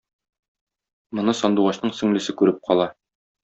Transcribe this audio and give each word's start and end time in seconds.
Моны 1.19 1.37
Сандугачның 1.41 1.95
сеңлесе 2.01 2.39
күреп 2.43 2.61
кала. 2.71 2.93